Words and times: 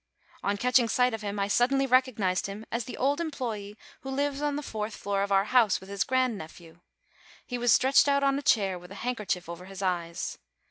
On 0.41 0.57
catching 0.57 0.89
sight 0.89 1.13
of 1.13 1.21
him, 1.21 1.37
I 1.39 1.47
sud 1.47 1.69
denly 1.69 1.87
recognized 1.87 2.47
him 2.47 2.65
as 2.71 2.85
the 2.85 2.97
old 2.97 3.21
employee 3.21 3.77
who 3.99 4.09
lives 4.09 4.41
on 4.41 4.55
the 4.55 4.63
fourth 4.63 4.95
floor 4.95 5.21
of 5.21 5.31
our 5.31 5.43
house 5.43 5.79
with 5.79 5.89
his 5.89 6.03
grandnephew. 6.03 6.79
He 7.45 7.59
was 7.59 7.71
stretched 7.71 8.07
out 8.07 8.23
on 8.23 8.39
a 8.39 8.41
chair, 8.41 8.79
with 8.79 8.89
a 8.91 8.95
handkerchief 9.05 9.47
over 9.47 9.65
his 9.65 9.83
eyes. 9.83 10.39